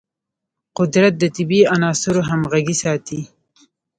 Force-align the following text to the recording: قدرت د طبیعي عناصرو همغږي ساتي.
قدرت 0.77 1.13
د 1.17 1.23
طبیعي 1.35 1.69
عناصرو 1.73 2.21
همغږي 2.29 2.75
ساتي. 2.83 3.21